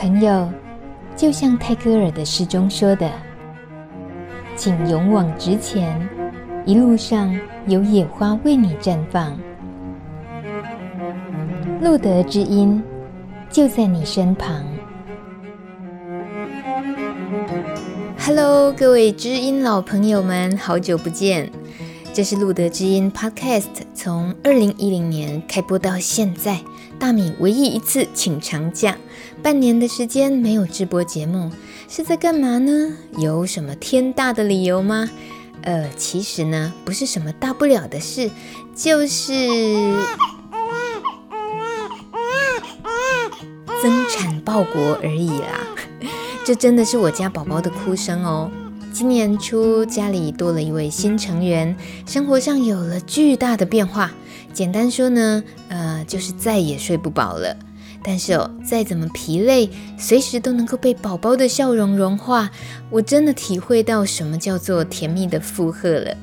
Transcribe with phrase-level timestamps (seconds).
[0.00, 0.50] 朋友，
[1.14, 3.10] 就像泰戈尔的诗中说的
[4.56, 6.08] ：“请勇往直前，
[6.64, 9.38] 一路上有野花为你绽放。”
[11.82, 12.82] 路德之音
[13.50, 14.64] 就在你身旁。
[18.18, 21.52] Hello，各位知音老朋友们，好久不见！
[22.14, 26.58] 这是路德知音 Podcast，从二零一零年开播到现在，
[27.00, 28.98] 大米唯一一次请长假，
[29.42, 31.50] 半年的时间没有直播节目，
[31.88, 32.94] 是在干嘛呢？
[33.16, 35.08] 有什么天大的理由吗？
[35.62, 38.30] 呃，其实呢，不是什么大不了的事，
[38.76, 39.32] 就是。
[43.82, 45.66] 增产报国而已啦，
[46.44, 48.50] 这真的是我家宝宝的哭声哦。
[48.92, 51.74] 今年初家里多了一位新成员，
[52.06, 54.12] 生活上有了巨大的变化。
[54.52, 57.56] 简单说呢，呃，就是再也睡不饱了。
[58.02, 59.68] 但是哦，再怎么疲累，
[59.98, 62.50] 随时都能够被宝宝的笑容融化。
[62.88, 66.16] 我真的体会到什么叫做甜蜜的负荷了。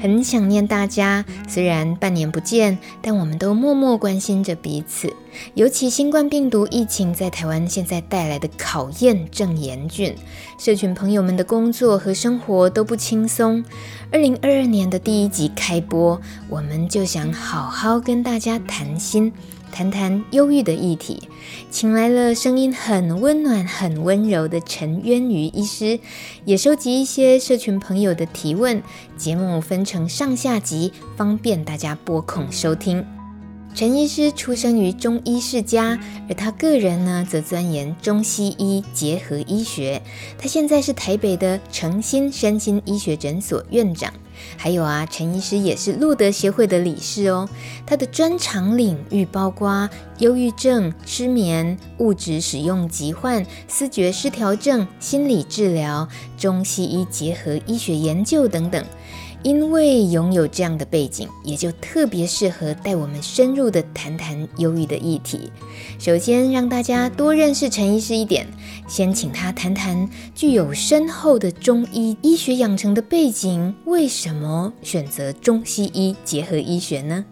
[0.00, 5.12] 很想念大家，虽然半年不见，但我们都默默关心着彼此。
[5.54, 10.14] 尤其新冠病毒疫情在台湾现在带来的考验正严峻，
[10.58, 13.64] 社群朋友们的工作和生活都不轻松。
[14.12, 19.32] 二零二二年的第一集开播，我们就想好好跟大家谈心。
[19.70, 21.22] 谈谈忧郁的议题，
[21.70, 25.98] 请来了声音很温暖、很温柔的陈渊瑜医师，
[26.44, 28.82] 也收集一些社群朋友的提问。
[29.16, 33.04] 节目分成上下集，方便大家拨空收听。
[33.72, 35.96] 陈医师出生于中医世家，
[36.28, 40.02] 而他个人呢，则钻研中西医结合医学。
[40.36, 44.12] 他现在是台北的诚心身心医学诊所院长。
[44.56, 47.48] 还有啊，陈医师也是路德协会的理事哦。
[47.86, 49.88] 他的专长领域包括
[50.18, 58.84] 忧郁症、失眠、物质使用疾患、思觉失调症、心理治疗、中西医结合医学研究等等。
[59.42, 65.50] 因为拥有这样的背景，也就特别适合带我们深入的谈谈忧郁的议题。
[65.98, 68.46] 首先，让大家多认识陈医师一点，
[68.86, 77.24] 先请他谈谈具有深厚的中医医学养成的背景，为什么选择中西医结合医学呢？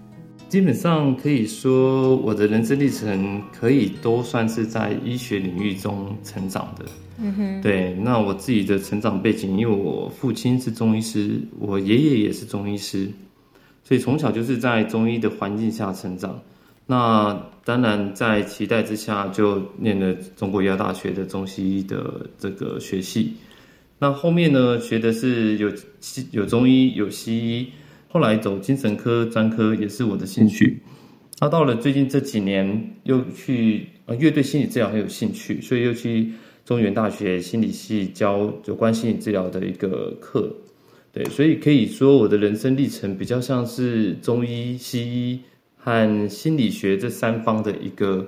[0.49, 6.87] 基本上可以说，我的人生历程可以都算是在医学领域中成长的。
[7.19, 7.93] 嗯哼，对。
[7.97, 13.11] 那我自己的成长背景，因为我父亲是中医师，我爷爷也是中医师，
[13.85, 16.41] 所以从小就是在中医的环境下成长。
[16.87, 23.35] 那当然在期待之下，就念了中国医药大学的中西医的这个学系。
[23.99, 25.71] 那后面呢，学的是有
[26.01, 27.67] 西有中医有西医。
[28.09, 30.81] 后来走精神科专科也是我的兴趣，
[31.41, 36.33] 那到了最近这几年又去呃，越对心理治疗很有兴趣，所以又去
[36.65, 40.51] 中原大学心理系教有关心理治疗的一个课，
[41.13, 45.41] 对，所以可以说我的人生历程比较像是中医、西医
[45.77, 48.27] 和心理学这三方的一个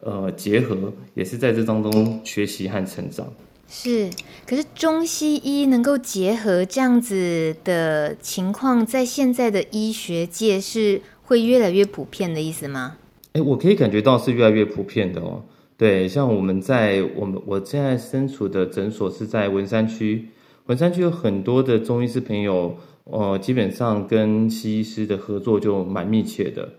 [0.00, 3.30] 呃结合，也是在这当中学习和成长。
[3.70, 4.08] 是，
[4.46, 12.96] 可是中西医能够结合这样子的情况，在现在的医学界是会越来越普遍的意思吗？
[13.34, 15.44] 哎，我可以感觉到是越来越普遍的哦。
[15.76, 20.30] 对，像我们在我们我现在身处的诊所是在文山区，
[20.64, 22.74] 文山区有很多的中医师朋友，
[23.04, 26.70] 呃，基本上跟西医师的合作就蛮密切的。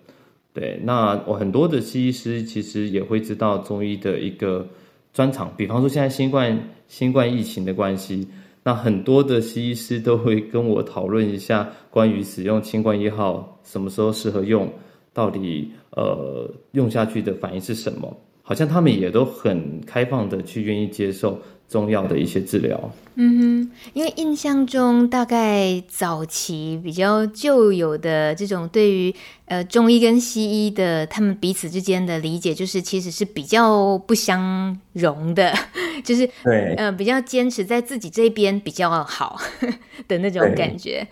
[0.52, 4.68] 对，那我很多的西医师其实也会知道中医的一个。
[5.14, 8.28] 专场，比方说现在新冠新冠疫情的关系，
[8.64, 14.72] 那很多的西医师都会跟我讨论一下关于使用新冠一号什么时候适合用，
[15.14, 18.16] 到底呃用下去的反应是什么？
[18.42, 21.40] 好像他们也都很开放的去愿意接受。
[21.69, 29.13] 中药的一些治疗，嗯哼，因为印象中大概早期比较旧有的这种对于
[29.46, 35.53] 呃中医跟西医的他们彼此之间的理解，就是其实是比较不相容的，
[36.03, 36.73] 就是对。
[36.76, 39.40] 呃比较坚持在自己这边比较好
[40.08, 41.08] 的那种感觉。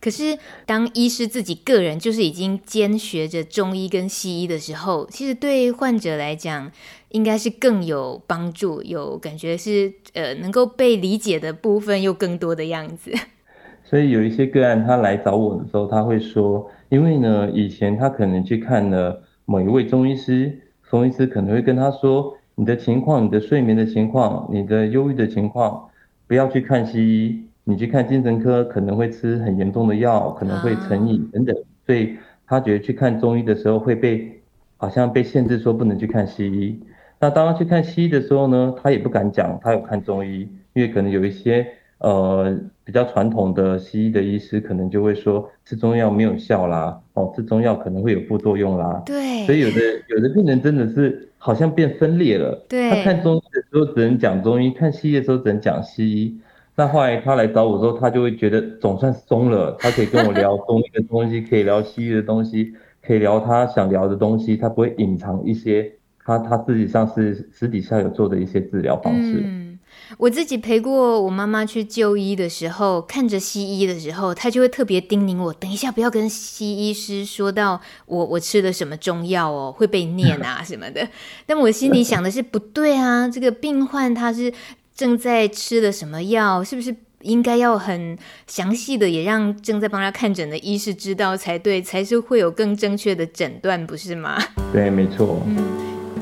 [0.00, 6.70] 可是当医师自己个人就是已经兼学着中医跟西医的时候，其实对患者来讲。
[7.10, 13.10] 应该是更有帮助，有感觉是呃能够被理解的部分又更多的样子。
[13.82, 20.56] 所以有一些个案，他来找我的时候，他会说，因为呢，以前他可能去看了某一位中医师，
[20.88, 25.88] 中医师可能会跟他说，你的情况、你的睡眠的情况、你的忧郁的情况，
[26.28, 31.54] 不要去看西医，你去看精神科可能会吃很严重的药，可能会成瘾等等。
[31.86, 32.16] 所以
[32.46, 34.40] 他觉得去看中医的时候会被
[34.76, 36.80] 好像被限制说不能去看西医。
[37.20, 41.66] 那当他去看西医的时候呢，他也不敢讲他有看中医，因为可能有一些
[41.98, 49.02] 呃比较传统的西医的医师可能就会说吃中药没有效啦，哦，吃中药可能会有副作用啦。
[49.04, 49.44] 对。
[49.44, 52.64] 所以有的有的病人真的是好像变分裂了。
[52.68, 52.88] 对。
[52.88, 56.40] 他看中医的时候只能讲中医，看西医的时候只能讲西医。
[56.80, 62.72] 那后来他来找我之后，他就会觉得总算松了，他可以跟我聊中医的东西，可以聊西医的东西，
[63.06, 65.92] 可以聊他想聊的东西，他不会隐藏一些。
[66.24, 69.42] 他他自己上是私底下有做的一些治疗方式。
[69.44, 69.78] 嗯，
[70.16, 81.06] 我自己陪过我妈妈去就医的时候，看着西医的时候，他就会特别叮咛我，等一下不要跟西医师说到我我吃的什么中药哦，会被念啊什么的。
[81.46, 84.52] 但我心里想的是不对啊，这个病患他是
[85.00, 94.38] 正在吃的什么药，是不是应该要很详细的也让正在帮他看诊的医师知道才对，才是会有更正确的诊断，不是吗？
[94.70, 95.40] 对，没错。
[95.46, 95.56] 嗯。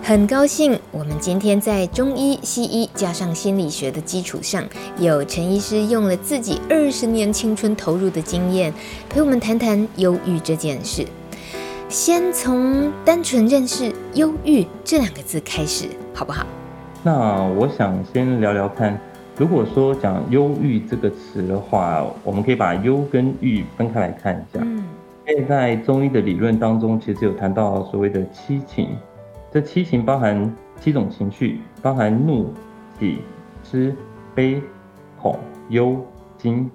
[0.01, 4.65] 很高兴，我们今天在中医、西医加上心理学的基础上，
[5.01, 8.73] 有陈医师用了自己二十年青春投入的经验，
[9.11, 11.05] 陪我们谈谈忧郁这件事。
[11.89, 16.47] 先从单纯认识“忧郁”这两个字开始，好不好？
[17.05, 18.99] 那我想先聊聊看，
[19.37, 24.61] 如果说讲“忧郁”这个词的话，我们可以把“忧”跟“郁”分开来看一下。
[24.63, 24.83] 嗯，
[25.29, 28.89] 因为在中医的理论当中，其实有谈到所谓的七情。
[29.53, 32.53] 这七情包含七种情绪，包含怒、
[32.99, 33.19] 喜、
[33.63, 33.95] 痴、
[34.35, 34.61] 悲、
[35.23, 36.05] 恐、忧、
[36.37, 36.69] 惊。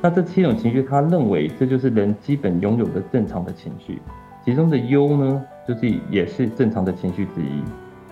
[0.00, 4.00] 那这七种情绪，他认为这就是人基本拥有的正常的情绪。
[4.44, 7.62] 其中的忧呢，就是也是正常的情绪之一。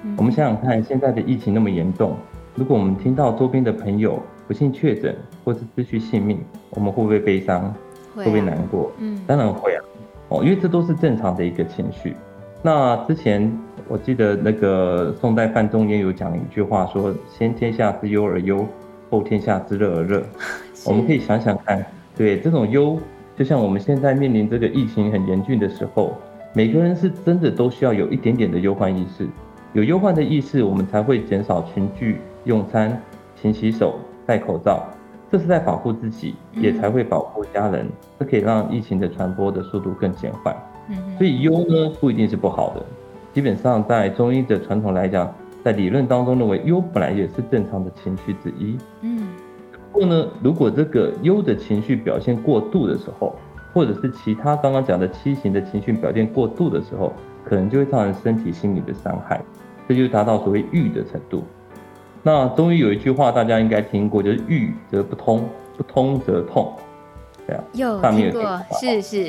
[0.04, 0.14] 嗯。
[0.16, 2.16] 我们想想看，现在的疫情那么严重，
[2.54, 6.38] 如果我们听到周边的朋友不幸确诊或是失去性命，
[6.70, 7.74] 我们会不会悲伤？
[8.14, 8.90] 会不会难过？
[8.98, 9.84] 嗯，当然会啊。
[10.28, 12.14] 哦，因为这都是正常的一个情绪。
[12.62, 13.50] 那之前。
[13.88, 18.64] 我记得那个宋代范仲淹有讲一句话说：“先天下之忧而忧，
[19.10, 20.22] 后天下之乐而乐。
[20.86, 21.84] ”我们可以想想看，
[22.16, 22.96] 对这种忧，
[23.36, 26.14] 就像我们现在面临这个疫情很严峻的时候，
[26.52, 29.26] 每个人是真的都需要有一点点的忧患意识。
[29.72, 33.00] 有忧患的意识，我们才会减少群聚用餐、
[33.36, 34.82] 勤洗手、戴口罩，
[35.30, 37.86] 这是在保护自己，也才会保护家人，
[38.18, 40.56] 这可以让疫情的传播的速度更减缓。
[41.16, 42.84] 所以忧呢，不一定是不好的。
[43.32, 45.32] 基本上，在中医的传统来讲，
[45.62, 48.76] 在理论当中认为忧本来也是正常的情绪之一。
[49.02, 49.28] 嗯。
[49.92, 53.36] 不过呢，如果这个忧的情绪表现过度的时候，
[53.72, 57.12] 或者是其他刚刚讲的七情的情绪表现过度的时候，
[57.50, 59.42] 可能就会造成身体心理的伤害，
[59.88, 61.42] 这就达到所谓郁的程度。
[62.22, 65.44] 那中医有一句话大家应该听过，就是郁则不通，
[65.76, 66.72] 不通则痛。
[67.48, 67.64] 这样。
[67.72, 69.28] 有听过，是是。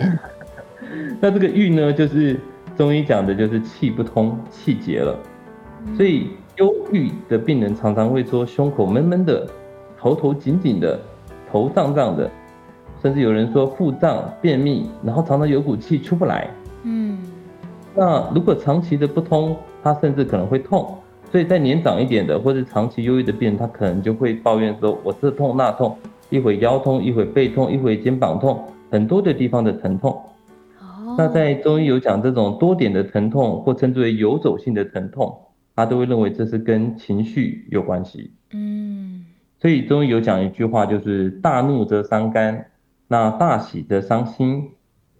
[1.19, 2.39] 那这个郁呢，就是。
[2.77, 5.15] 中医讲的就是气不通，气结了，
[5.95, 9.45] 所以忧郁的病人常常会说胸口闷闷的，
[9.99, 10.97] 头头紧紧的，
[11.51, 12.31] 头胀胀的，
[13.03, 16.49] 甚至有人说腹胀、便秘，然后常常有股气出不来。
[17.95, 20.97] 嗯，那如果长期的不通，它甚至可能会痛。
[21.31, 25.97] 所以在年长一点的或者长期忧郁的病人，他可能就会抱怨说：“我这痛那痛，
[26.29, 30.21] 一会腰痛，一会背痛，一会肩膀痛，很多的地方的疼痛。”
[31.17, 35.37] 那在中医有讲这种多点的疼痛，或称之为游走性的疼痛，
[35.73, 38.33] 他都会认为这是跟情绪有关系。
[38.51, 39.25] 嗯，
[39.59, 42.65] 所以中医有讲一句话，就是大怒则伤肝，
[43.07, 44.69] 那大喜则伤心，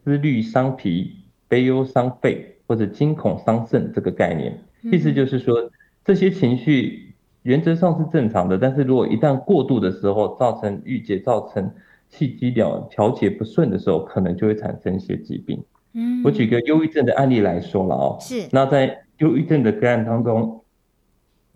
[0.03, 1.11] 思虑伤脾，
[1.47, 4.57] 悲忧伤肺，或者惊恐伤肾这个概念。
[4.83, 5.69] 意思就是说，
[6.05, 7.13] 这些情绪
[7.43, 11.69] 原则上是正常的，但是如果一旦过度的时候，造成郁结，造成
[12.07, 15.61] 气机调调节不顺的时候，可能就会产生一些疾病。
[15.91, 18.17] 嗯，我举个忧郁症的案例来说了哦。
[18.21, 18.47] 是。
[18.53, 20.63] 那在忧郁症的个案当中，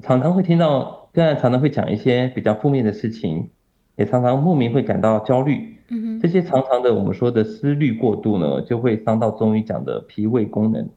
[0.01, 3.51] 常常会听到个案常常会讲一些比较负面的事情，
[3.95, 5.77] 也常常莫名会感到焦虑。
[5.87, 6.19] 嗯哼。
[6.19, 10.89] 这些常常的我们说的思虑过度呢，就会伤到中医讲的脾胃功能。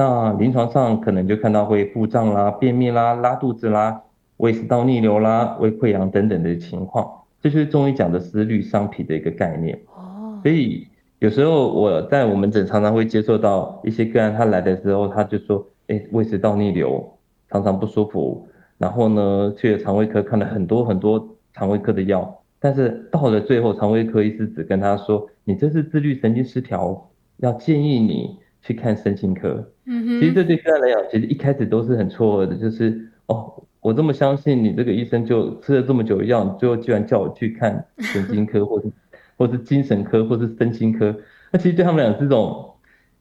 [0.00, 4.00] 那临床上可能就看到会腹胀啦、便秘啦、拉肚子啦、
[4.38, 7.06] 胃食道逆流啦、胃溃疡等等的情况，
[7.42, 9.78] 这就是中医讲的思虑伤脾的一个概念。
[9.94, 10.40] 哦。
[10.42, 10.86] 所以。
[11.20, 17.06] 有时候我在我们诊常常会接受到一些个案，他来的时候他就说，哎，胃食道逆流，
[17.50, 29.72] 常常不舒服，然后呢去了肠胃科看了很多很多肠胃科的药，但是到了最后肠胃科医师只跟他说，你这是自律神经失调，要建议你去看身心科。
[29.86, 38.90] 嗯哼，其实这对个案来讲，其实一开始都是很错愕的，就是哦，我这么相信你这个医生，就吃了这么久的药，最后居然叫我去看神经科 或是。
[39.38, 41.16] 或是精神科，或是身心科，
[41.50, 42.74] 那其实对他们俩这种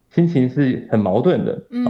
[0.10, 1.64] 心情是很矛盾的。
[1.70, 1.86] 嗯，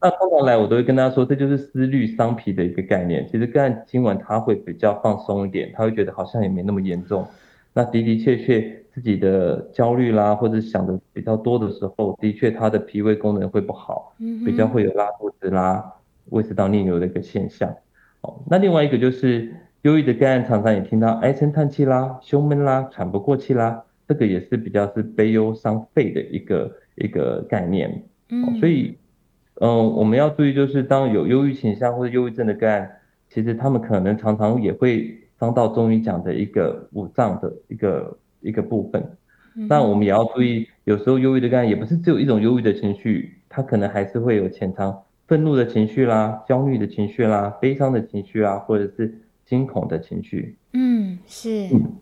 [0.00, 3.28] 那通常来我都会跟他说，这就是思虑伤脾的一个概念。
[3.30, 7.28] 其实个案听完他会比较放松一点，他会觉得好像也没那么严重。
[7.74, 15.92] 那的的确确自己的焦虑啦，或者想的比较多的时候，的确他的脾胃功能会不好，比较会有拉肚子啦、
[16.30, 17.68] 胃食道逆流的一个现象。
[18.20, 28.04] 哦，那另外一个就是忧郁的个案，常常也听到唉声叹气啦、胸闷啦、喘不过气啦，这个也是比较是悲忧伤肺的一个一个概念。
[28.30, 28.96] 嗯，所以。
[29.60, 32.90] 嗯，我们要注意，就是当有忧郁倾向或者忧郁症的个案，
[33.30, 39.16] 其实他们可能常常也会伤到中医讲的一个五脏的一个一个部分。
[39.68, 50.56] 那我们也要注意，有时候忧郁的个案也不是只有一种忧郁的情绪，它可能还是会有潜藏愤怒的情绪啦、焦虑的情绪啦、悲伤的情绪啊，或者是惊恐的情绪。
[50.72, 51.68] 嗯，是。
[51.72, 51.96] 嗯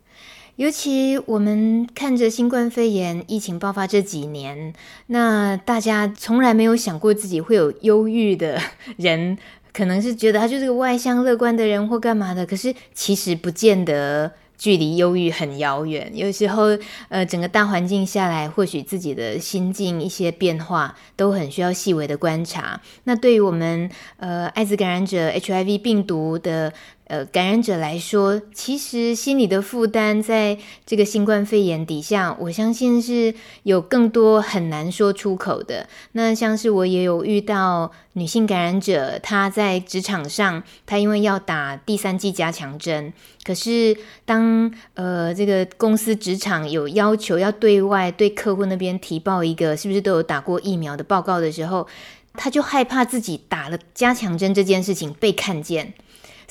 [0.57, 4.75] 尤其我们看着新冠肺炎疫情爆发这几年，
[5.07, 8.59] 那大家从来没有想过自己会有忧郁的
[8.99, 9.39] 人，
[9.73, 14.31] 可能是觉得他就是个外向乐观的人或干嘛的，可是其实不见得。
[14.57, 16.79] 距离忧郁很遥远，有时候，
[17.09, 22.81] 呃，整个大环境下来，或许自己的心境一些变化都很需要细微的观察。
[23.05, 26.73] 那对于我们，呃，艾滋感染者 HIV 病毒的。
[27.13, 35.87] 呃，感染者来说，其实心理的负担在这个新冠肺炎底下，我相信是有更多很难说出口的。
[36.13, 43.13] 那像是我也有遇到女性感染者，她在职场上，她因为要打第三剂加强针，
[43.45, 51.87] 可是当呃这个公司职场有要求要对外对客户那边提报一个是不是都有打过疫苗的报告的时候，
[52.33, 55.93] 她就害怕自己打了加强针这件事情被看见。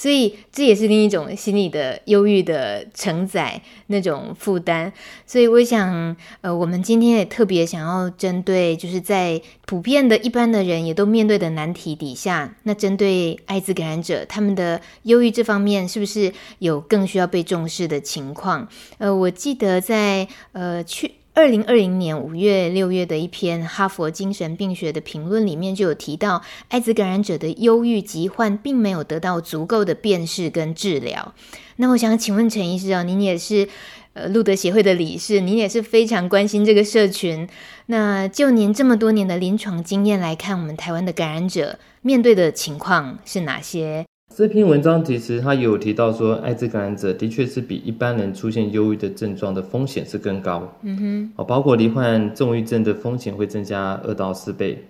[0.01, 4.91] 所以这也是另一种心理的忧郁的承载那种负担。
[5.27, 18.67] 所以我想，呃，我们今天也特别想要针对，就是在普遍的一般的人也都面对的难题底下，那针对艾滋感染者他们的忧郁这方面，是不是有更需要被重视的情况？
[18.98, 21.12] 呃，我记得在呃去。
[21.33, 31.33] 二零二零年五月、六月的一篇哈佛精神病学的评论里面就有提到，艾滋感染者的忧郁疾患并没有得到足够的辨识跟治疗。
[31.77, 33.69] 那我想请问陈医师哦，您也是
[34.13, 37.47] 呃路德协会的理事，您也是非常关心这个社群。
[37.85, 44.05] 那就您这么多年的临床经验来看，我们台湾的感染者面对的情况是哪些？
[44.41, 50.67] 这篇文章其实他有提到说，艾滋感染者的确是比一般人出现忧郁的症状的风险是更高。
[50.81, 54.86] 嗯哼，哦，包括罹患重郁症的风险会增加二到四倍。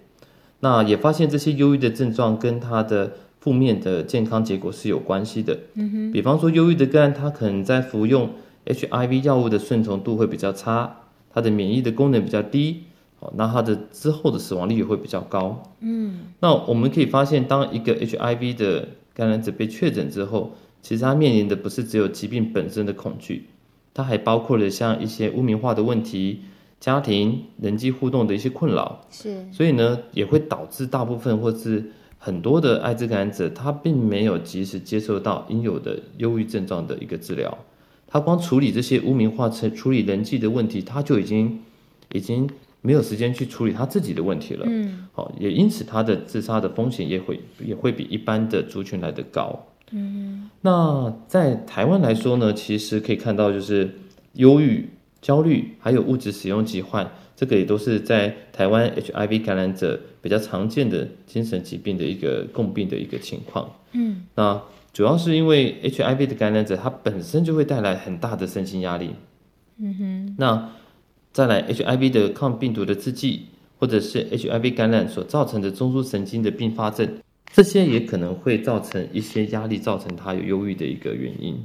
[0.61, 5.59] 那也发现这些忧郁的症状跟他的负面的健康结果是有关系的。
[5.73, 8.29] 嗯哼，比方说忧郁的个案，他可能在服用
[8.65, 10.95] HIV 药物的顺从度会比较差，
[11.29, 12.83] 他的免疫的功能比较低。
[13.19, 15.61] 哦，那他的之后的死亡率也会比较高。
[15.81, 23.47] 嗯，那我们可以发现，当一个 HIV 的感染者被确诊之后，其实他面临的不是只有疾病本身的恐惧，
[23.93, 26.41] 他还包括了像一些污名化的问题、
[26.79, 29.05] 家庭人际互动的一些困扰。
[29.11, 37.57] 是，所以呢，也会导致大部分或是很多的艾滋感染者，他并没有及时接受到应有的忧郁症状的一个治疗。
[38.07, 41.61] 他光处理这些污名化、处处理人际的问题，他就已经
[42.13, 42.49] 已经
[42.83, 53.93] 没有时间去处理他自己的问题了，嗯，好，也因此他的自杀的风险也会也会比一般的族群来得高，嗯，那在台湾来说呢，其实可以看到就是
[54.33, 54.89] 忧郁、
[55.21, 64.59] 焦虑，还有物质使用疾患，这个也都是在台湾 HIV 感染者比较常见的精神疾病的一个共病的一个情况，嗯，那
[64.91, 69.11] 主要是因为 HIV 的感染者他本身就会带来很大的身心压力，
[69.77, 70.69] 嗯哼，那。
[71.33, 73.45] 再来，HIV 的抗病毒的制剂，
[73.79, 77.07] 或者是 HIV 感染所造成的中枢神经的并发症，
[77.53, 81.63] 这些也可能会造成一些压力，造成他有忧郁的一个原因。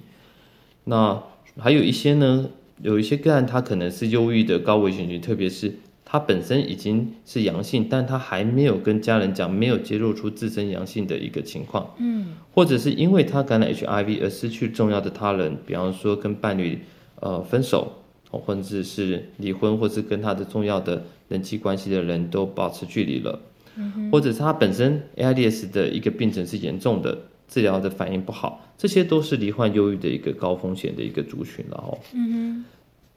[0.84, 1.20] 那
[1.58, 2.48] 还有一些呢，
[2.80, 11.92] 有一些个案，他可能是忧郁的高危险群，特别是他本身已经是阳性，但他还没有跟家人讲，没有揭露出自身阳性的一个情况。
[11.98, 16.78] 嗯，或者是因为他感染 HIV 而失去重要的他人，比方说跟伴侣
[17.18, 17.92] 呃分手。
[18.30, 23.40] 或者是离婚，或是跟他的重要的人际关系的人都保持距离了，
[23.76, 27.18] 嗯、哼或者是他本身 AIDS 的一个病程是严重的，
[27.48, 31.98] 治疗的反应不好，这些都是罹患忧郁的一个高风险的一个族群了哦。
[32.12, 32.64] 嗯哼，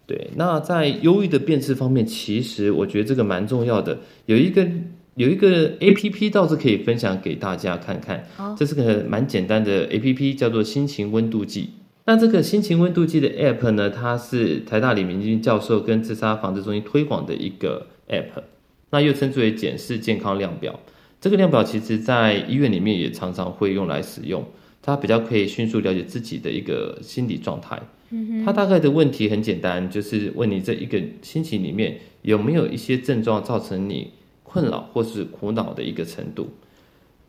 [0.06, 0.30] 对。
[0.36, 4.68] 那在忧郁的辨识方面，其实我觉得这个蛮重要的，有一个
[5.16, 11.72] 有一个 APP 倒是可以分享给大家看看，哦、这是个蛮简单的 APP，叫做心情温度计。
[12.10, 18.42] 那这个心情温度计的 App 呢，它是台大李明君教授跟自杀防治中心推广的一个 App，
[18.90, 20.80] 那又称之为检视健康量表。
[21.22, 24.44] 这个量表其实在医院里面也常常会用来使用，
[24.82, 27.80] 它比较可以迅速了解自己的一个心理状态。
[28.10, 34.10] 嗯，它大概的问题很简单，就是问你这一个心情里面有没有一些症状造成你
[34.42, 36.50] 困扰或是苦恼的一个程度。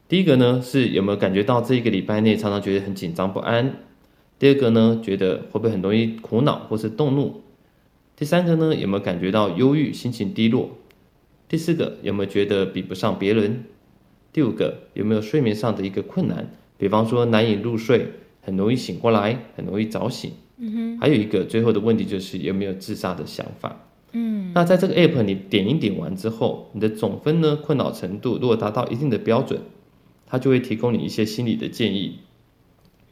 [0.08, 3.74] 第一个呢是有没有感觉到这一个礼拜内常常觉得很紧张不安？
[4.40, 7.42] 第二个呢，觉得会不会很容易苦恼或是动怒？
[8.16, 10.70] 第三个呢，有没有感觉到忧郁、心情低落？
[11.46, 13.64] 第四个，有没有觉得比不上别人？
[14.32, 16.48] 第五个，有没有睡眠上的一个困难？
[16.78, 20.32] 比方说难以入睡，很容易醒过来，很容易早醒。
[20.56, 20.98] 嗯哼。
[20.98, 23.84] 还有一个最后的问题就是有没有自杀的想法？
[24.12, 24.52] 嗯。
[24.54, 29.60] 那在这个 app 你点一点完之后，你的总分呢，困扰程度如果达到一定的标准，
[30.26, 32.20] 它就会提供你一些心理的建议。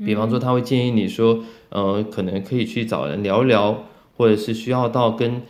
[0.04, 3.84] 比方说，他会建议你说，呃，可能可以去找人聊一聊，
[4.16, 5.42] 或者是需要到跟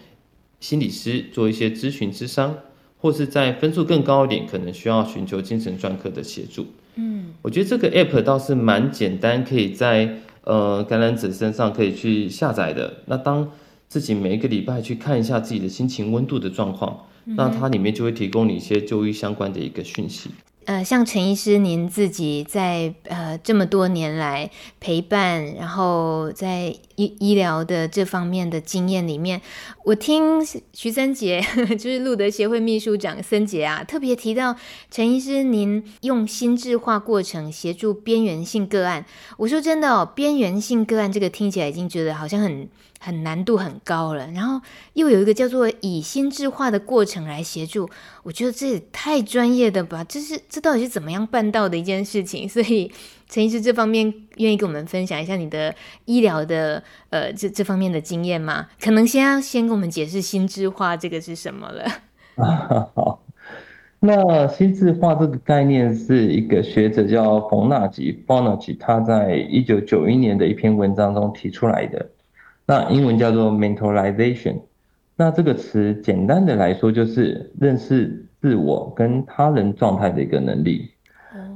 [0.60, 2.56] 心理师做一些咨询咨商，
[2.98, 6.66] 或是在分数更高一点，可能需要寻求精神专科的协助。
[6.96, 13.02] 嗯，我觉得这个 app 倒是蛮简单，可以在呃感染者身上可以去下载的。
[13.06, 13.50] 那当
[13.86, 20.30] 自己每一个礼拜去看一下自己的心情温度的状况，那它里面就会提供你一些就医相关的一个讯息。
[20.68, 29.40] 呃，像陈医师，您自己在呃这么多年来陪伴，然后在医医疗的这方面的经验里面，
[29.86, 30.44] 我听
[30.74, 34.54] 徐森杰，就是路德协会秘书长森杰啊，特别提到
[34.90, 39.06] 陈医师，您用心智化过程协助边缘性个案。
[39.38, 42.68] 我说真的哦，边缘性个案这个听起来已经觉得好像很。
[42.98, 44.60] 很难度很高了，然后
[44.94, 47.88] 又有一个叫做以心智化的过程来协助，
[48.22, 50.04] 我觉得这也太专业的吧？
[50.04, 52.46] 这是这到底是怎么样办到的一件事情？
[52.50, 52.92] 所以
[53.28, 55.74] 陈医师这方面愿意跟我们分享一下你的
[56.06, 58.66] 医疗的呃这这方面的经验吗？
[58.80, 61.84] 可能先要先跟我们解释心智化这个是什么了。
[62.36, 63.22] 啊， 好，
[64.00, 72.04] 那心智化这个概念是一个学者叫冯纳吉 （Fonagy） 他在一九九一年的一篇文章中提出来的。
[72.68, 74.60] 那英文叫做 mentalization，
[75.16, 80.90] 那这个词简单的来说就是认识自我跟他人状态的一个能力。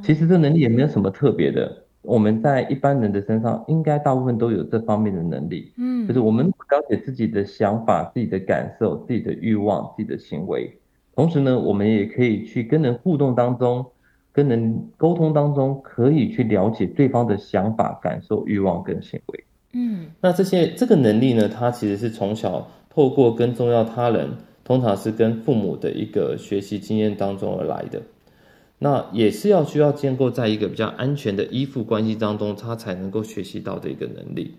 [0.03, 5.71] 其实这能力也没有什么特别的，我们在一般人的身上应该大部分都有这方面的能力。
[5.77, 10.79] 嗯，就是我们了解自己的想法、自己的感受、自己的欲望、自己的行为，
[11.15, 13.85] 同时呢，我们也可以去跟人互动当中、
[14.33, 19.45] 跟人沟通当中，可以去了解对方的想法、感受、欲望跟行为。
[19.73, 24.29] 嗯，那这些这个能力呢，它其实是从小透过跟重要他人，
[24.65, 28.03] 通常是跟父母的一个学习经验当中而来的。
[28.79, 34.55] 那也是要需要建构在一个比较安全的依附关系当中，他才能够学习到的一个能力。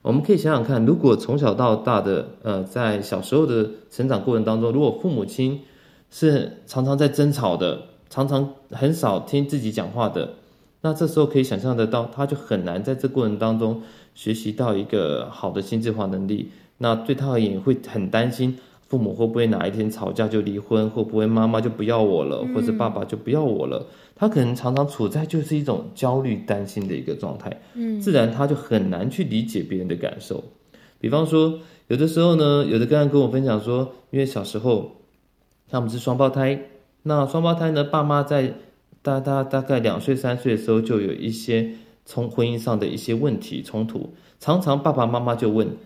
[0.00, 5.60] 我们可以想想看，如果从小到大的，呃，在小时候的成长过程当中，如果父母亲
[6.08, 10.34] 是常常在争吵的，常常很少听自己讲话的，
[10.82, 13.82] 那这时候可以想象得到，他就很难在这过程当中。
[14.14, 23.86] 学习到一个好的心智化能力，那对他而言会很担心父母会不会哪一天吵架就离婚，会不会妈妈就不要我了，或者爸爸就不要我了。
[24.14, 30.44] 他可能常常处在就是一种焦虑、担心的一个状态，嗯，自然他就很难去理解别人的感受。
[31.00, 34.92] 比方说，有的时候呢，有的个人跟我分享说，因为小时候
[35.68, 36.60] 他们是双胞胎，
[37.02, 38.54] 那双胞胎呢，爸妈在
[39.02, 41.72] 大大大概两岁三岁的时候就有一些。
[42.04, 45.76] 从婚姻上的一些问题冲突，常常爸爸妈妈就问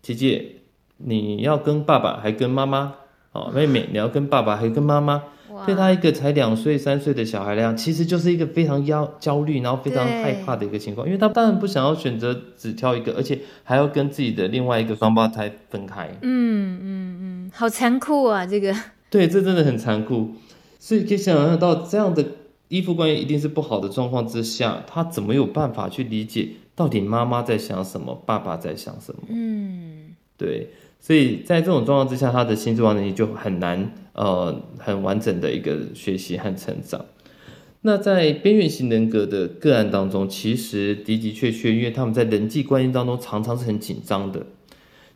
[0.00, 0.56] 姐姐
[0.98, 2.94] ：“你要跟爸爸还跟妈妈？
[3.32, 5.22] 哦，妹妹你要跟爸爸还跟妈妈？”
[5.66, 16.08] 对他一个才两岁三岁的小孩来讲，其实就是一个非常焦焦虑，然后非常害怕的一个情况，因为他当然不想要选择只挑一个，而且还要跟自己的另外一个双胞胎分开。
[16.22, 18.46] 嗯嗯嗯，好残酷啊！
[18.46, 18.72] 这个
[19.10, 20.30] 对，这真的很残酷，
[20.78, 22.24] 所以可以想象到这样的。
[22.68, 29.22] 依附关系一定是不好的状况之下，他怎么有办法去理解到底妈妈在想什么，爸爸在想什么？
[29.28, 30.68] 嗯，对，
[31.00, 37.06] 所以在这种状况之下，他的心智化能力就很难，呃，很完整的一个学习和成长。
[37.80, 44.44] 那在边缘型人格的个案当中，其实的的确确，因为他们在人际关系当中常常是很紧张的，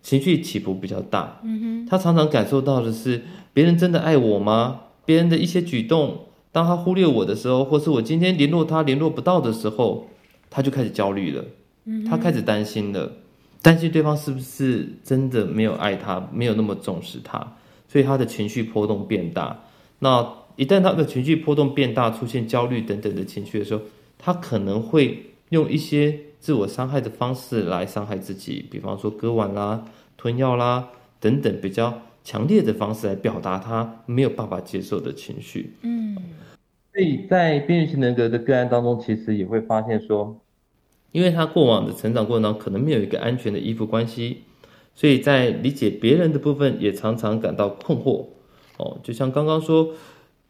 [0.03, 1.41] 情绪起伏比较大。
[1.45, 4.81] 嗯哼，他常常感受到的是别人真的爱我吗？
[5.05, 6.21] 别人的一些举动。
[6.53, 10.07] 当他忽略我的时候，或是我今天联络他联络不到的时候，
[10.51, 11.45] 他就开始焦虑了。
[11.85, 13.11] 嗯，他开始担心了，
[13.61, 17.39] 担心对方是不是真的没有爱他，没有那么重视他，
[17.89, 19.59] 所以他的情绪波动变大。
[19.99, 20.25] 那
[20.57, 23.83] 一旦他的情绪波动变大，出现焦虑等等的情绪的时候，
[24.19, 29.85] 他可能会用一些自我伤害的方式来伤害自己，比方说割腕啦、
[30.17, 30.87] 吞药啦
[31.19, 35.75] 等等比较强烈的方式来表达他没有办法接受的情绪。
[35.83, 36.17] 嗯。
[36.93, 40.41] 所以在边缘型人格的个案当中，其实也会发现说，
[41.11, 44.43] 因为他过往的成长过程当中可能没有一个安全的依附关系，
[44.95, 48.27] 所以在理解别人的部分也常常感到困惑。
[48.77, 49.95] 哦，就像刚刚说，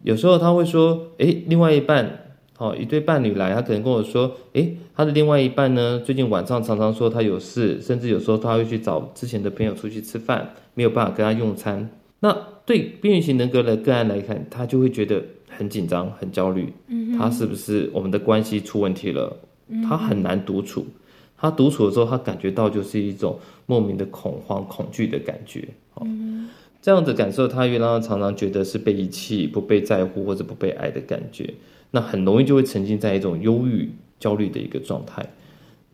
[0.03, 2.32] 有时候他会说，诶，另外一半。
[2.59, 11.91] 哦，一对伴侣来，他可能跟我说，诶，他的另外一半呢，最近晚上常常说他有事，甚至有时候他会去找之前的朋友出去吃饭，没有办法跟他用餐。
[12.21, 16.73] 那对边缘型人格的个案来看，他就会觉得很紧张、很焦虑。
[16.87, 19.37] 嗯，他是不是我们的关系出问题了？
[19.88, 20.87] 他很难独处。
[21.37, 23.37] 他独处的时候，他感觉到就是一种
[23.67, 25.67] 莫名的恐慌、恐惧的感觉。
[25.95, 26.07] 哦，
[26.81, 31.53] 这样的感受，他也让他常常觉得是被遗弃、不被在乎或者不被爱的感觉。
[31.93, 35.33] 那很容易就会沉浸在一种忧郁、焦虑的一个状态。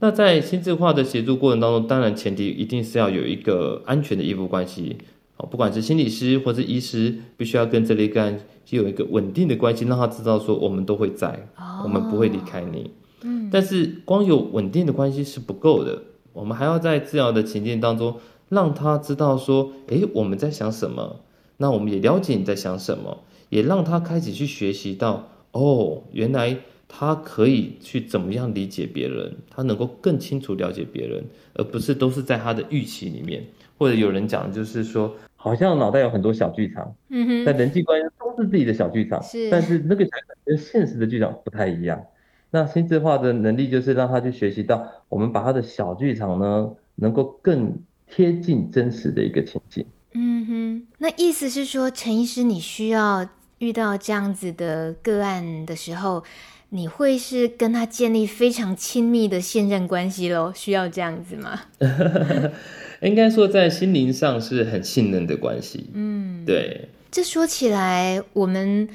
[0.01, 4.97] 那在心智化的协助过程当中，当然前提一定是要有一个安全的依附关系。
[5.37, 11.49] 哦，不管是心理师或是医师，必须要跟这类个案有一个稳定的关系，让他知道说我们都会在，
[11.85, 12.91] 我们不会离开你。
[13.23, 13.49] 嗯。
[13.53, 18.17] 但是光有稳定的关系是不够的，我们还要在治疗的情境当中，
[18.49, 21.21] 让他知道说，诶，我们在想什么？
[21.57, 25.29] 那我们也了解你在想什么，也让他开始去学习到。
[25.53, 26.57] 哦，原来
[26.87, 33.45] 他可以去怎么样理解别人，他能够更清楚了解别人，而不是都是在他的预期里面。
[33.79, 42.05] 或者有人讲，就是说，好像脑袋有很多小剧场，嗯哼，但人际关系都是自己的小剧场，是，但是那个小剧场跟现实的剧场不太一样。
[42.51, 47.73] 那心智化的能力就是让他去学习到，我们把他的小剧场呢，能够更
[48.11, 49.87] 贴近真实的一个情境。
[50.15, 53.29] 嗯哼，那意思是说，陈医师，你需要。
[53.59, 56.25] 遇到这样子的个案的时候，
[56.71, 60.53] 你会是跟他建立非常亲密的信任关系咯？
[60.55, 61.61] 需要这样子吗？
[63.01, 65.89] 应该说，在心灵上是很信任的关系。
[65.95, 66.89] 嗯，对。
[67.11, 68.89] 这说起来，我们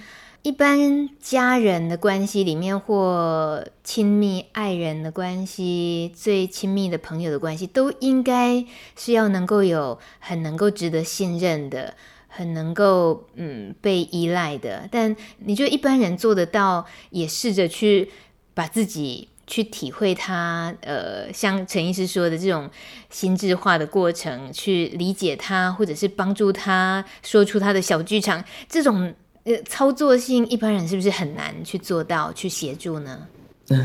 [0.43, 8.63] 一般家人的关系里面，或亲密爱人的关系，最亲密的朋友的关系，都应该
[8.95, 11.95] 是要能够有很能够值得信任的。
[12.35, 15.15] 很能够嗯被依赖的，但
[15.45, 18.09] 你觉得一般人做得到，也试着去
[18.55, 22.67] 把自己去体会他，呃，像陈医师说的这种
[23.09, 33.27] 心智化的过程，去理解他，或者是帮助他说出他的小剧场，这种呃操作性，一般人是不是很难去做到去协助呢？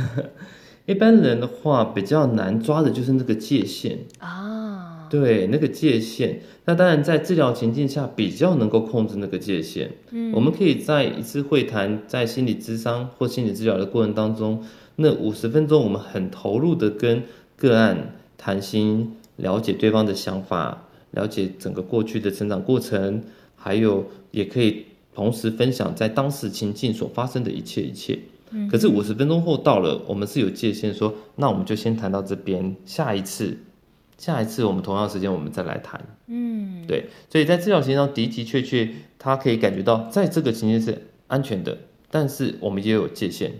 [0.87, 6.40] 一般人的话比较难抓的就是那个界限啊，对，那个界限。
[6.64, 9.90] 那当然，在治疗情境下比较能够控制那个界限。
[10.11, 14.62] 嗯，我们可以在一次会谈，在心理咨商或心理治疗的过程当中，
[14.97, 17.23] 那五十分钟，我们很投入的跟
[17.57, 23.23] 个案谈心，了解对方的想法，了解整个过去的成长过程，
[23.57, 28.18] 还有也可以同时分享在当时情境所发生的一切一切。
[28.51, 33.57] 嗯，可是五十分钟后到了，我们是有界限说，那我们就先谈到这边，下一次。
[34.19, 41.79] 下一次我们同样时间我们再来谈，嗯，对，所以在治疗情境中的的确确，他可以感觉到在这个情境是安全的，
[42.11, 43.53] 但是我们也有界限。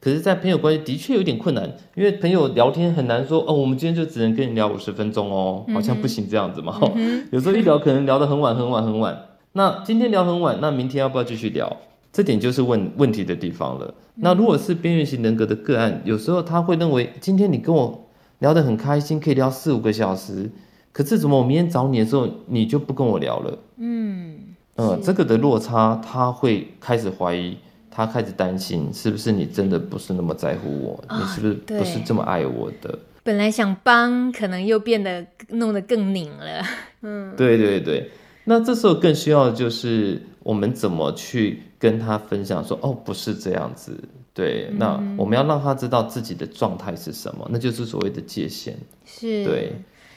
[0.00, 6.80] 可是，在朋友关系的确有点困难，因为朋友聊天很难说，哦，我们今天就只能跟你聊五十分钟哦，好像不行这样子嘛。
[6.96, 9.16] 嗯、有时候一聊可能聊得很晚很晚很晚。
[9.52, 11.76] 那今天聊很晚，那明天要不要继续聊？
[12.12, 13.94] 这点就是问问题的地方了。
[14.16, 18.01] 那如果是边缘型人格的个案，有时候他会认为今天你跟我。
[18.42, 20.50] 聊得很开心，可以聊四五个小时。
[20.90, 23.58] 可是怎么我明天找你的时候，你就不跟我聊了？
[23.76, 24.38] 嗯，
[24.74, 27.56] 呃，这个的落差，他会开始怀疑，
[27.88, 31.04] 他开始担心，是不是你真的不是那么在乎我？
[31.08, 32.98] 哦，你是不是不是这么爱我的？
[33.22, 36.62] 本来想帮，可能又变得弄得更拧了。
[37.02, 38.10] 嗯，对对对。
[38.44, 43.96] 那这时候更需要的就是我们怎么去跟他分享说，哦，不是这样子。
[44.34, 48.78] 对，那我们要让他知道自己的状态是什么，嗯、那就是所谓的界限。
[49.04, 49.72] 是，对，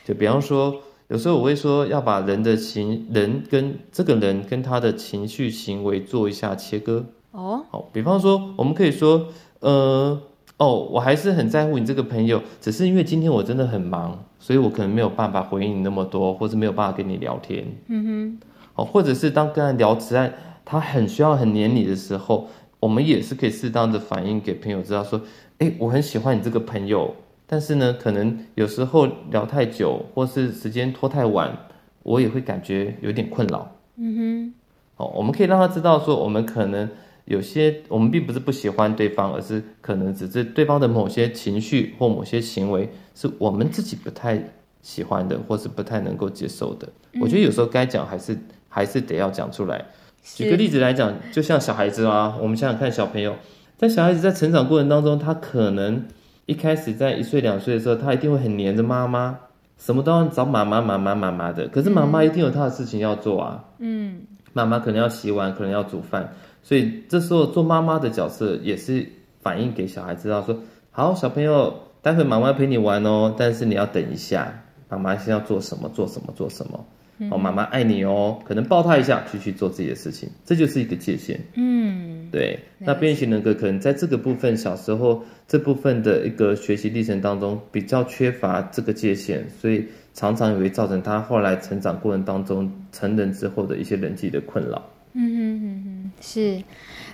[0.05, 0.73] 就比方说，
[1.09, 7.03] 有时候我会说要把人的情人跟这个人跟他的情绪行为做一下切割。
[7.31, 9.27] 哦，好，比方说，我们可以说，
[9.59, 10.17] 呃，
[10.55, 17.65] 哦，我还是很在乎你这个朋友，只是因为今天我真的很忙，所以我可能没有办法回应你那么多，或者没有办法跟你聊天。
[17.87, 22.47] 嗯哼，哦，或者是当跟他聊起来，他很需要很黏你的时候。
[22.85, 25.19] 我们也是可以适当的反映给朋友知道，说，
[25.57, 27.15] 哎，我很喜欢你这个朋友，
[27.47, 31.57] 但是呢，可能有时候聊太久，或是时间拖太晚，
[32.03, 33.75] 我也会感觉有点困扰。
[33.95, 34.53] 嗯哼，
[34.97, 36.87] 哦，我们可以让他知道说，我们可能
[37.25, 44.39] 有些，我们并不是不喜欢对方，而是可能只是对方的某些情绪或某些行为是我们自己不太
[44.83, 46.87] 喜欢的，或是不太能够接受的。
[47.13, 47.21] 嗯。
[47.21, 48.37] 我觉得有时候该讲还是
[48.69, 49.83] 还是得要讲出来。
[50.33, 53.35] 举个例子来讲，就像小孩子啊，我们想想看，小朋友
[53.77, 56.03] 在小孩子在成长过程当中，他可能
[56.47, 59.37] 一开始在一岁两岁的时候，他一定会很黏着妈妈，
[59.77, 61.67] 什么都要找妈妈妈妈妈妈的。
[61.67, 64.21] 可是妈妈一定有她的事情要做啊，嗯，
[64.53, 66.33] 妈妈可能要洗碗，可能要煮饭，
[66.63, 69.07] 所以这时候做妈妈的角色也是
[69.41, 70.57] 反映给小孩知道说，
[70.91, 76.83] 好，小朋友，待会妈妈陪你玩哦，但是你要等一下，妈妈先要做什么，做什么，做什么。
[77.31, 81.39] 哦，妈妈爱你哦，可能抱他一下，继续做自己的事情，这就是一个界限。
[81.53, 82.59] 嗯，对。
[82.77, 94.83] 那边缘型人格可能在这个部分，小时候这部分的一个学习历程当中比较缺乏这个界限，所以常常也会造成他后来成长过程当中成人之后的一些人际的困扰。
[95.13, 96.61] 嗯哼嗯哼，是。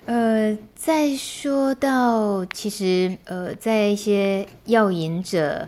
[0.08, 5.68] 呃，再说到其实呃，在一些药瘾者。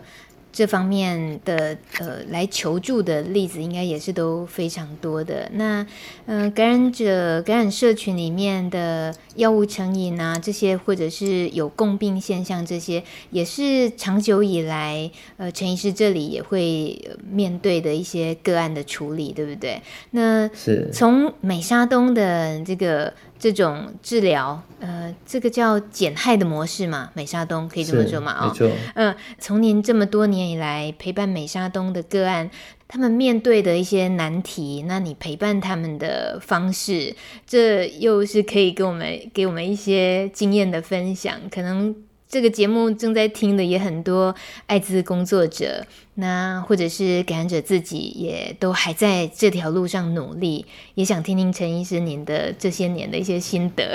[0.54, 5.50] 这方面的呃来求助的例子应该也是都非常多的。
[5.54, 5.84] 那
[6.26, 16.96] 呃感染者感染社群里面的药物成瘾啊，这些或者是有共病现象，这些也是长久以来呃陈医师这里也会
[17.28, 19.82] 面对的一些个案的处理，对不对？
[20.12, 23.12] 那是从美沙东的这个。
[23.44, 28.32] 这种治疗，呃，这个叫减害的模式嘛，美沙东可以这么说嘛？
[28.32, 28.54] 啊，
[28.94, 32.50] 嗯、呃，从您这么多年以来陪伴美沙东的个案，
[32.88, 37.14] 他们面对的一些难题，那你陪伴他们的方式，
[37.46, 41.94] 这又是可以给我们给我们一些经验的分享，可能。
[42.34, 44.34] 这个节目正在听的也很多
[44.66, 50.66] 艾滋工作者，那或者是感染者自己，也都还在这条路上努力，
[50.96, 53.94] 也想听听陈医师您的这些年的一些心得。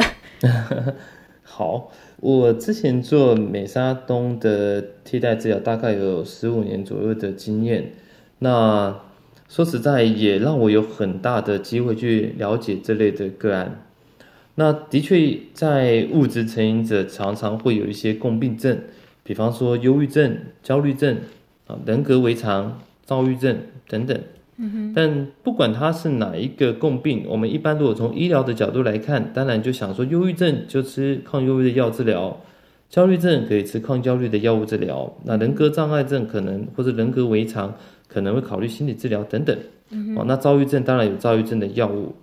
[1.44, 7.92] 好，我之前做美沙东的替代治疗，大概有十五年左右的经验。
[8.38, 9.02] 那
[9.50, 13.84] 说实在，也让我有很大的机会去了解这类的个案。
[14.60, 18.78] 那的确，在物质成瘾者常常会有一些共病症，
[19.24, 21.16] 比方说忧郁症、焦虑症
[21.66, 24.20] 啊、人格违常、躁郁症等等。
[24.94, 32.38] 但不管它是哪一个共病，我们一般如果从医疗的角度来看，当然就想说，忧郁症就吃抗忧郁的药治疗，
[32.90, 37.74] 焦虑症可以吃抗焦虑的药物治疗，那人格障碍症可能或者人格违常
[38.10, 39.58] 可能会考虑心理治疗等等。
[40.18, 42.14] 哦，那躁郁症当然有躁郁症的药物。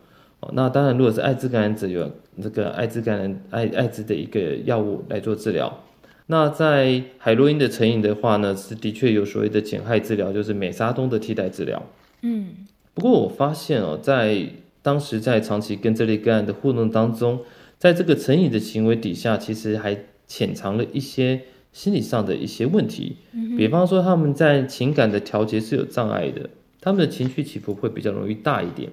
[0.40, 2.10] 哦，那当然如果是艾滋感染者有。
[2.42, 5.82] 这个艾滋感染艾艾滋的一个药物来做治疗，
[6.26, 11.82] 那在海洛因的成瘾的话呢，是的确有所谓的减害治疗，就是美沙东的替代治疗。
[12.20, 12.48] 嗯，
[12.92, 14.50] 不过我发现哦，在
[14.82, 17.40] 当时在长期跟这类个案的互动当中，
[17.78, 21.40] 在这个成瘾的行为底下，其实还潜藏了一些
[21.72, 23.16] 心理上的一些问题。
[23.32, 26.50] 嗯，比方说他们在情感的调节是有障碍的，
[26.82, 28.90] 他们的情绪起伏会比较容易大一点。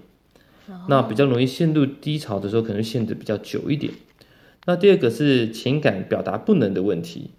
[0.88, 3.94] 那比较容易陷入低潮的时候，可能陷得比较久一点。
[4.66, 7.32] 那第二个是情感表达不能的问题。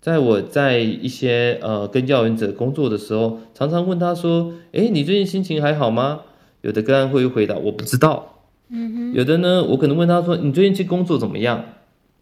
[0.00, 6.20] 在我在一些呃跟药瘾者工作的时候，常常问他说：“诶，你最近心情还好吗？”
[6.62, 8.40] 有的个案会回答：“我不知道。”
[8.70, 9.12] 嗯哼。
[9.14, 11.64] 有的呢，我可能问他说：“你最近去工作怎么样？”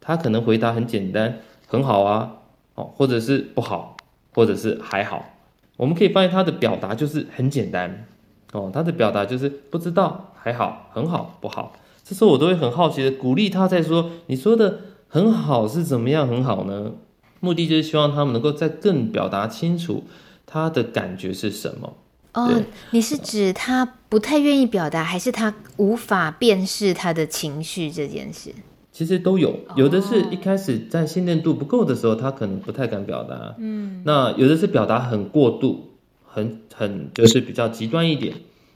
[0.01, 2.33] 他可能回答很简单：“很好啊。”
[2.77, 3.96] 哦，或者是不好，
[4.35, 5.35] 或者是还好。
[5.79, 8.07] 我们可以发现他的表达就是很简单。
[8.53, 11.73] 哦，他的表达就是不知道，还好，很好，不好。
[12.05, 16.93] 这时候我都会很好奇的鼓励他，在说：“你说的很好是怎么样很好呢？”
[17.41, 20.05] 目的就是希望他们能够再更表达清楚
[20.47, 21.95] 他的感觉是什么。
[22.35, 28.55] 哦，你是指他不太愿意表达，还是他无法辨识他的情绪这件事？
[28.93, 33.55] 其实都有，有的是一开始在信任度不够的时候，他可能不太敢表达。
[33.59, 35.91] 嗯，那有的是表达很过度。
[36.37, 38.35] 很很就是比较极端一点，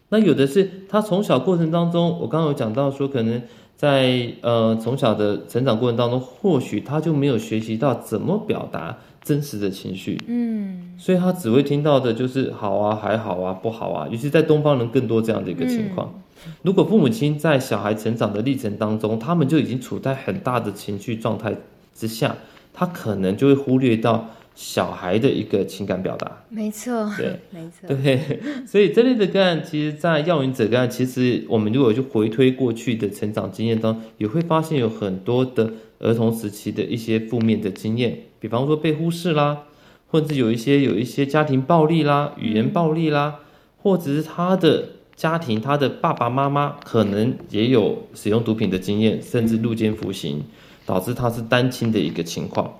[0.08, 3.42] 那有的是他从小过程当中，我刚刚有讲到说，可能
[3.76, 16.14] 在呃从小的成长过程当中，或许他就没有学习到怎么表达真实的情绪，嗯，所以他只会听到的就是好啊，还好啊，不好啊，尤其在东方人更多这样的一个情况。
[16.62, 21.54] 如果父母亲在小孩成长的历程当中，他们就已经处在很大的情绪状态
[21.94, 22.36] 之下，
[22.72, 24.30] 他可能就会忽略到。
[24.62, 28.20] 小孩的一个情感表达，没错，对，没错，对，
[28.68, 39.62] 所以这类的个案，其实，在药瘾者个案，其实我们如果去回推过去的成长经验当中，也会发现有很多的儿童时期的一些负面的经验，比方说被忽视啦，
[40.08, 43.44] 或者有一些有一些家庭暴力啦、语言暴力啦，嗯、
[43.78, 50.42] 或者是他的家庭，他的爸爸妈妈可能也有使用毒品的经验，甚至入监服刑，
[50.84, 52.74] 导致他是单亲的一个情况。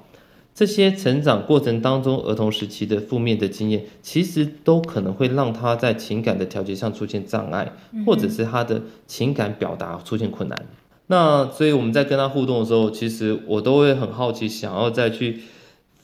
[0.55, 7.73] 这些成长过程当中，儿童时期的负面的经验，其实都可能会让他在情感的调节上出现障碍，
[8.05, 10.67] 或者是他的情感表达出现困难。
[11.07, 15.41] 那所以我们在跟他互动的时候，其实我都会很好奇，想要再去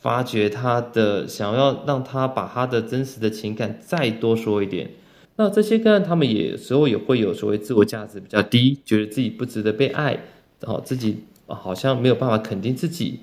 [0.01, 4.91] 发掘他的，想要让他把他的真实的情感再多说一点。
[5.37, 10.19] 那这些个案，他们也有时候也会有所谓自我价值比较低，觉得自己不值得被爱，
[10.63, 13.21] 哦，自己好像没有办法肯定自己。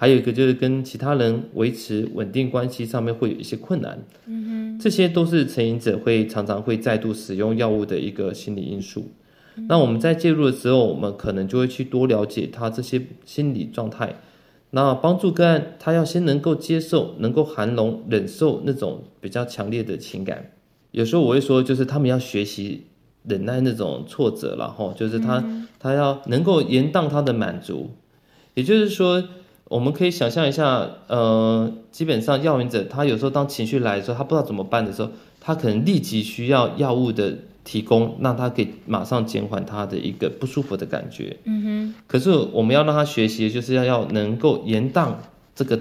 [0.00, 9.10] 还有一个就是跟其他人维持稳定关系上面会有一些困难，嗯哼，这些都是成瘾者会常常会再度使用药物的一个心理因素。
[9.56, 9.66] 嗯。
[9.68, 14.16] 那我们在介入的时候，我们可能就会去多了解他这些心理状态，
[14.70, 20.52] 那帮助个案他要先能够接受，能够含容、忍受那种比较强烈的情感。
[20.92, 22.86] 有时候我会说，就是他们要学习
[23.24, 25.44] 忍耐那种挫折了哈，就是他
[25.78, 27.90] 他要能够延宕他的满足，
[28.54, 29.22] 也就是说。
[29.70, 41.36] 我们可以想象一下，呃，基本上药瘾者他有时候当情绪来的时候，他不知道怎么办的时候，他可能立即需要药物的提供，让他可以马上减缓他的一个不舒服的感觉。
[41.44, 41.94] 嗯哼。
[42.08, 45.14] 可是我们要让他学习，就是要要能够延宕
[45.54, 45.78] 这个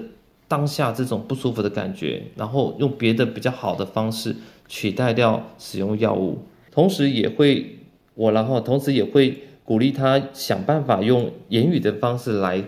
[0.47, 4.36] 当下这种不舒服的感觉，然后用别的比较好的方式
[4.67, 6.38] 取代掉使用药物，
[6.71, 7.80] 同时也会
[8.13, 12.63] 我然后同时也会鼓励他想办法用言语的方式来。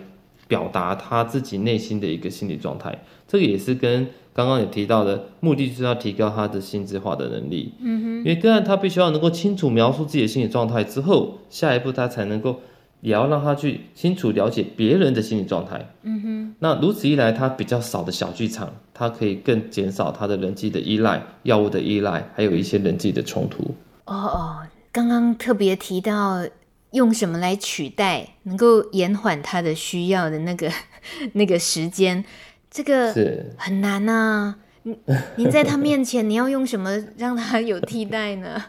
[0.51, 7.71] 表达他自己内心的一个心理状态，这个也是跟刚刚有提到的目的，就是要提高他的心智化的能力。
[7.79, 12.59] 嗯哼，因为个案他必须要能够清楚描述自己的心理状态之后，下一步他才能够
[12.99, 15.89] 也要让他去清楚了解别人的心理状态。
[16.03, 23.63] 嗯哼，那如此一来，他比较少的小剧场，他可以更减少他的人际的依赖、药物的依赖，还有一些人际的冲突。
[24.03, 24.57] 哦哦，
[24.91, 26.43] 刚刚特别提到。
[26.91, 30.71] 用什么来取代，能够延缓他的需要的那个
[31.33, 32.23] 那个时间？
[32.69, 33.13] 这个
[33.57, 34.57] 很难啊！
[34.83, 34.97] 您
[35.35, 38.65] 您在他面前，你要用什么让他有替代呢？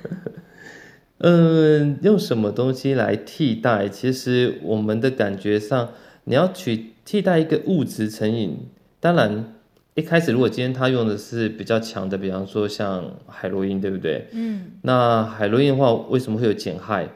[1.18, 3.88] 嗯，用什么东西来替代？
[3.88, 5.92] 其实我们的感觉上，
[6.24, 8.68] 你要取替代一个物质成瘾，
[9.00, 9.55] 当然。
[9.96, 14.28] 一开始，如果今天他用的是比较强的，比方说像海洛因，对不对？
[14.32, 14.72] 嗯。
[14.82, 17.08] 那海洛因的话，为什么会有减害？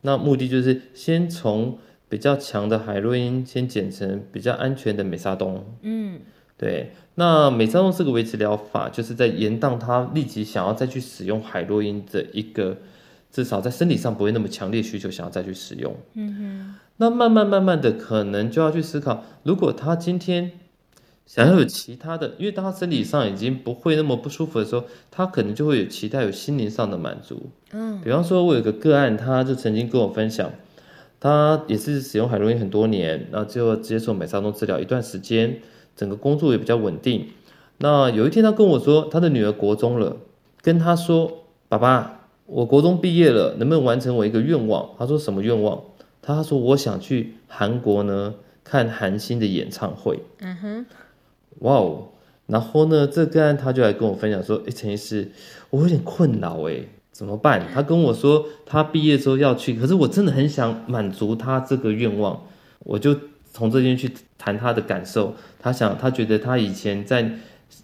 [0.00, 5.64] 那目的就是先从比较强的海洛因先减成比较安全的美沙酮。
[5.82, 6.18] 嗯。
[6.58, 6.90] 对。
[7.14, 12.78] 那美沙酮是个维持疗法，就是在延宕他立即想要再去使用海洛因的一个，
[13.30, 15.94] 至少在生理上不会那么强烈需求，想要再去使用。
[16.14, 16.74] 嗯哼。
[16.96, 20.50] 那慢慢慢慢的，可能就要去思考，如果他今天。
[21.26, 27.50] 想要有其他的，因为当他身体上已经不会那么不舒服的时候，他可能就会有其他有心灵上的满足。
[27.72, 30.52] 嗯，比方说，我有个个案，他就曾经跟我分享，
[31.18, 35.60] 他也是使用海洛因很多年，然后最后接受美沙酮治疗一段时间，
[35.96, 37.28] 整个工作也比较稳定。
[37.78, 40.18] 那有一天，他跟我说，他的女儿国中了，
[40.60, 45.82] 跟他说：“爸爸，我国中毕业了，能不能完成我一个愿望？”他说：“什么愿望？”
[46.22, 50.86] 他说：“我想去韩国呢，看韩星的演唱会。”嗯哼。
[51.60, 52.08] 哇哦，
[52.46, 55.30] 然后呢，这个案他就来跟我分享说：“哎，陈医师，
[55.70, 62.42] 我有点困扰，哎，怎么办？”他跟我说他毕业之后要去，可是我真的很想满足他这个愿望。
[62.80, 63.16] 我就
[63.52, 65.34] 从这边去谈他的感受。
[65.58, 67.30] 他想，他觉得他以前在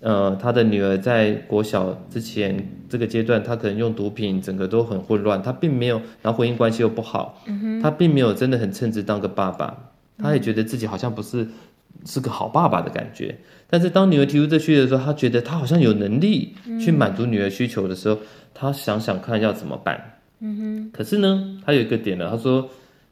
[0.02, 5.42] 呃，他的女儿在国小之前这个阶段，他可能用毒品，整个都很混乱。
[5.42, 7.42] 他并没有，然后婚姻关系又不好，
[7.82, 9.90] 他并没有真的很称职当个爸爸。
[10.18, 11.48] 他也觉得自己好像不是。
[12.06, 13.36] 是个好爸爸的感觉，
[13.68, 18.18] 但是当女儿提出这需求的时候，他觉得他好像有能力去满足女儿需求的时候，
[18.54, 20.18] 他想想看要怎么办。
[20.40, 20.90] 嗯哼。
[20.92, 22.68] 可是呢，他有一个点呢，他说：“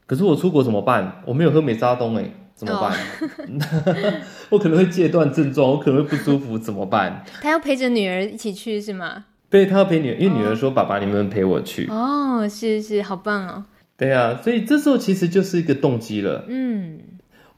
[0.06, 1.22] 可是我出国怎么办？
[1.26, 2.92] 我没有喝美扎东，哎，怎么办？
[2.92, 9.26] 哦、 我可能会戒断症状，我可能会不舒服，怎么办？”他要陪着女儿一起去是吗？
[9.50, 13.64] 对，他要陪女儿，因为女儿说：“哦、爸爸，你们陪我去。”哦，是是，好棒哦。
[13.96, 16.44] 对啊，所以这时候其实就是一个动机了。
[16.48, 16.98] 嗯。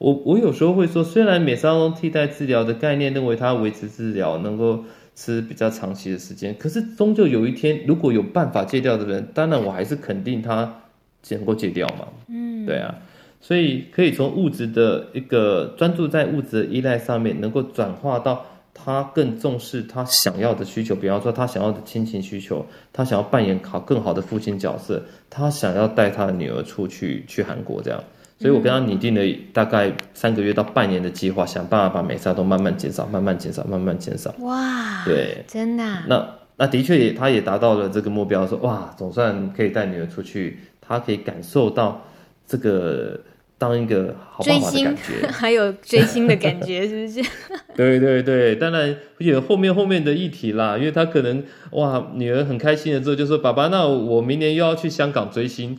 [0.01, 4.83] 我我有时候会说，虽然美沙酮替代治疗的概念认为它维持治疗能够
[5.15, 10.81] 吃比较长期的时间，可是终究有一天，如果有办法戒掉的人，当然我还是肯定他
[11.29, 12.07] 能够戒掉嘛。
[12.27, 12.95] 嗯，对啊，
[13.41, 18.43] 所以可以从物质的一个专注在物质的依赖上面，能够转化到
[18.73, 28.03] 他更重视他想要的需求，比方说他想要的亲情需求，他想要扮演好更好的父亲角色，他想要带他的女儿出去去韩国这样。
[28.41, 29.21] 所以我跟他拟定了
[29.53, 34.33] 大概三个月到半年的计划，想办法把美沙酮慢慢减少，慢慢减少，慢慢减少。
[34.39, 35.83] 哇，对，真的。
[36.07, 36.27] 那
[36.57, 42.03] 那的确也，他也达到了这个目标，说哇，总算可以带女儿出去，他可以感受到
[42.47, 43.19] 这个
[43.59, 47.29] 当一个好爸爸的感觉， 还有追星的感觉，是不是？
[47.77, 55.77] 对对对，当然有后面后面的议题啦，因为他可能哇，女儿很开心了之后就说：“爸爸，那我明年又要去香港追星。”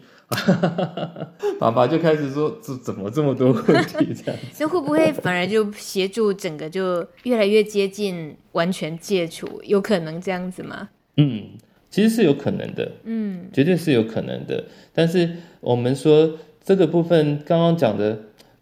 [1.61, 9.61] 爸爸就开始说：“这怎么这么多问题？”这样， 那会不会反而就协助整个就越来越接近完全戒除？
[9.65, 10.89] 有可能这样子吗？
[11.17, 11.45] 嗯，
[11.91, 14.65] 其实是有可能的，嗯，绝对是有可能的。
[14.93, 15.31] 但是
[15.61, 16.39] 我们说。
[16.65, 18.17] 这个部分刚刚讲的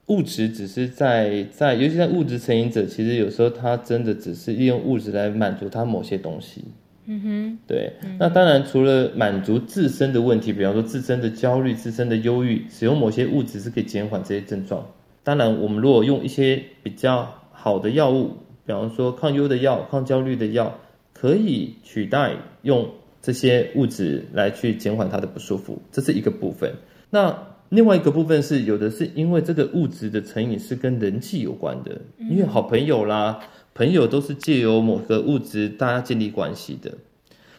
[0.06, 6.64] 物质，只是在在，尤其在物质成瘾者，其实有时候他真的只是利用物质来满足他某些东西。
[7.12, 7.92] 嗯哼，对。
[8.04, 14.86] 嗯、那当然，除了满足自身的问题，比方说自身的焦虑、自身的忧郁，使用某些物质是可以减缓这些症状。
[15.24, 20.78] 当然，我们如果用一些比较好的药物，比方说抗忧的药、抗焦虑的药，
[21.12, 22.88] 可以取代用
[23.20, 26.72] 这些物质来去减缓他的不舒服，这是一个部分。
[27.10, 27.36] 那
[27.70, 33.40] 另外一个部分是有的是因为这个物质的成瘾是跟人际有关的，因为好朋友啦，
[33.80, 36.98] 朋友都是借由某个物质大家建立关系的。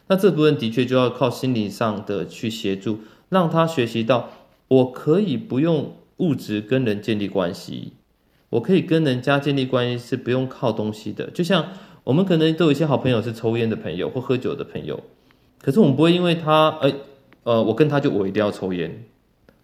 [0.06, 3.00] 那这部分的确就要靠心理上的去协助，
[3.30, 4.30] 让他学习到
[4.68, 7.94] 我可以不用物质跟人建立关系，
[8.52, 11.32] 我可以跟人家建立关系是不用靠东西的。
[11.32, 11.70] 就像
[12.04, 15.00] 我们可能都有一些好朋友是抽烟的朋友或喝酒的朋友，
[15.60, 16.94] 可是我们不会因为他，哎，
[17.46, 19.06] 呃，我跟他就我一定要抽烟。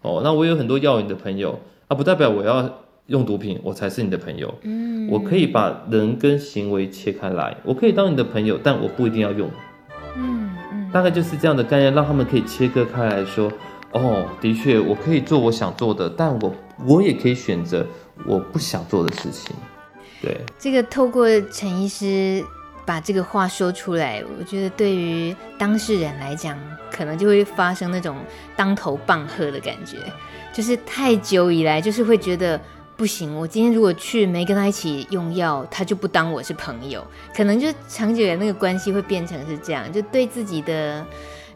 [0.02, 4.54] 哦，那我有很多药瘾的朋友，啊，不代表我要用毒品，我才是你的朋友。
[4.62, 9.50] 嗯，我可以把人跟行为切开来，我可以当你的朋友，但我不一定要用。
[10.16, 13.52] 嗯嗯，大概就是这样的概念，让他们可以切割开来说，
[13.92, 16.54] 哦，的确，我可以做我想做的，但我
[16.86, 17.86] 我也可以选择
[18.24, 19.54] 我不想做的事情。
[20.22, 22.44] 对，这个透过陈医师。
[22.88, 26.58] 把这个话说出来，我觉得对于当事人来讲，
[26.90, 28.16] 可能就会发生那种
[28.56, 29.98] 当头棒喝的感觉，
[30.54, 32.58] 就是太久以来，就是会觉得
[32.98, 33.34] 不行。
[33.34, 37.02] 我今天如果去没跟他一起用药，他就不当我是朋友，
[37.34, 41.06] 可能就长久的那个关系会变成是这样，就对自己的。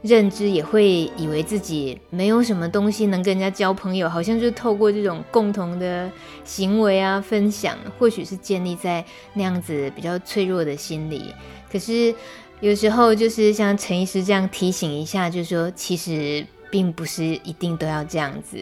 [0.02, 6.10] 认知也会以为自己没有什么东西能跟人家交朋友，好像就透过这种共同的
[6.42, 11.32] 行为啊分享，或许是建立在那样子比较脆弱的心理。
[11.70, 12.12] 可是
[12.58, 18.58] 有时候就是像陈医师这样提醒一下，就是说其实并不是一定都要这样子。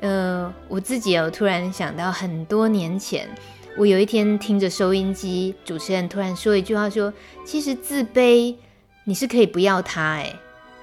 [0.00, 3.28] 呃，我自己有突然想到很多年前，
[3.76, 7.12] 我有一天听着收音机，主持人突然说一句话说，
[7.44, 8.54] 其实自卑
[9.04, 10.34] 你是可以不要他，哎。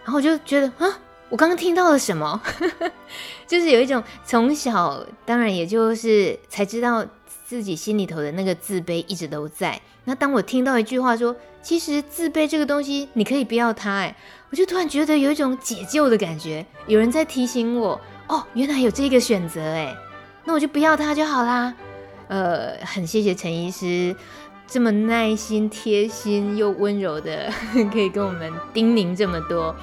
[0.04, 1.00] 然后我就觉得啊，
[1.30, 2.42] 我刚刚听到了什么？
[3.48, 7.06] 就是有一种从小，当然也就是才知道
[7.46, 9.80] 自己心里头的那个自卑一直都在。
[10.06, 14.16] 那当我听到一句话说，其实自卑这个东西你可以不要它，哎，
[14.50, 19.96] 我就突然觉得有一种解救的感觉，有人在提醒我，哦，原来有这个选择，哎，
[20.46, 21.74] 那我就不要他就好啦。
[22.28, 24.16] 呃，很谢谢陈医师。
[24.66, 27.52] 这么耐心、贴心又温柔的，
[27.92, 29.76] 可以跟我们叮咛这么多。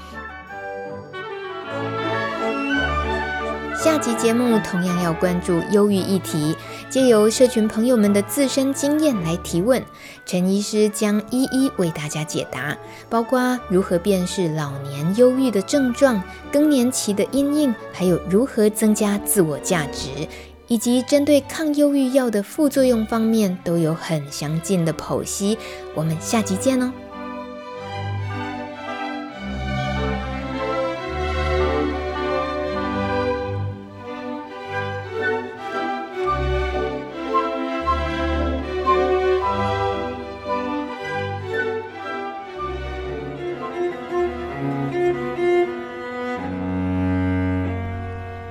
[3.77, 6.57] 下集节目同样要关注忧郁议题，
[6.91, 9.81] 借由社群朋友们的自身经验来提问，
[10.27, 12.77] 陈医师将一一为大家解答，
[13.09, 16.21] 包括如何辨识老年忧郁的症状、
[16.51, 20.27] 更年期的阴影，还有如何增加自我价值。
[20.67, 25.59] 以及针对抗忧郁药的副作用方面都有很详尽的剖析，
[25.97, 26.93] 我们下集见哦。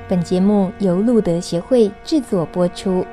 [0.09, 3.05] 本节目由路德协会制作播出。